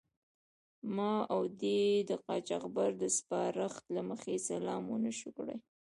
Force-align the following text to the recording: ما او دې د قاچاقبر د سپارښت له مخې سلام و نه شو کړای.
ما 0.95 1.13
او 1.33 1.41
دې 1.61 1.81
د 2.09 2.11
قاچاقبر 2.25 2.89
د 3.01 3.03
سپارښت 3.17 3.83
له 3.95 4.01
مخې 4.09 4.33
سلام 4.49 4.83
و 4.89 4.95
نه 5.05 5.11
شو 5.17 5.29
کړای. 5.37 5.57